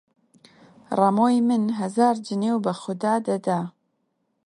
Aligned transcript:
ڕەمۆی 0.97 1.37
من 1.47 1.63
هەزار 1.79 2.15
جنێو 2.27 2.57
بە 2.65 2.73
خودا 2.81 3.15
دەدا! 3.27 3.59